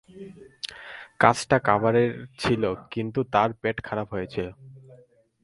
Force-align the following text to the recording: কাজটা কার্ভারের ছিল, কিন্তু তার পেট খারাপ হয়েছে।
কাজটা 1.19 1.57
কার্ভারের 1.67 2.11
ছিল, 2.39 2.63
কিন্তু 2.93 3.19
তার 3.33 3.49
পেট 3.61 3.77
খারাপ 3.87 4.07
হয়েছে। 4.13 4.43